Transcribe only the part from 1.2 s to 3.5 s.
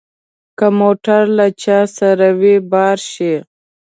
له چا سره وي بار شي.